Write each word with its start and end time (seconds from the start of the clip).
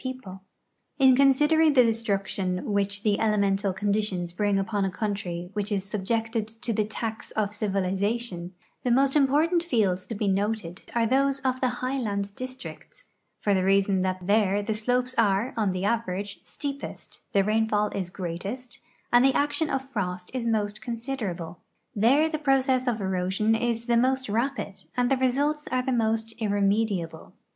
370 0.01 0.41
THE 0.97 1.13
ECONOMIC 1.13 1.29
ASPECTS 1.29 1.29
OF 1.29 1.37
SOIL 1.45 1.45
EROSION 1.45 1.69
In 1.69 1.69
considering 1.69 1.73
the 1.73 1.91
destruction 2.63 2.73
which 2.73 3.03
the 3.03 3.19
elemental 3.19 3.71
conditions 3.71 4.33
bring 4.33 4.57
upon 4.57 4.83
a 4.83 4.89
country 4.89 5.51
which 5.53 5.71
is 5.71 5.83
subjected 5.83 6.47
to 6.47 6.73
the 6.73 6.85
tax 6.85 7.29
of 7.29 7.51
civiliza 7.51 8.19
tion, 8.19 8.53
the 8.81 8.89
most 8.89 9.13
imjjortant 9.13 9.61
fields 9.61 10.07
to 10.07 10.15
be 10.15 10.27
noted 10.27 10.81
are 10.95 11.05
those 11.05 11.39
of 11.41 11.61
the 11.61 11.67
high 11.85 11.99
land 11.99 12.33
districts, 12.35 13.05
for 13.39 13.53
the 13.53 13.63
reason 13.63 14.01
that 14.01 14.25
there 14.25 14.63
the 14.63 14.73
slopes 14.73 15.13
are, 15.19 15.53
on 15.55 15.71
the 15.71 15.85
average, 15.85 16.39
steepest, 16.43 17.21
the 17.33 17.43
rainfall 17.43 17.89
is 17.89 18.09
greatest, 18.09 18.79
and 19.13 19.23
the 19.23 19.35
action 19.37 19.69
of 19.69 19.87
frost 19.91 20.31
is 20.33 20.45
most 20.47 20.81
considerable. 20.81 21.59
There 21.95 22.27
the 22.27 22.39
process 22.39 22.87
of 22.87 23.01
erosion 23.01 23.53
is 23.53 23.85
the 23.85 23.97
mo.st 23.97 24.29
rapid 24.29 24.83
and 24.97 25.11
the 25.11 25.17
results 25.17 25.67
are 25.71 25.83
the 25.83 25.93
most 25.93 26.33
irremediable. 26.39 27.33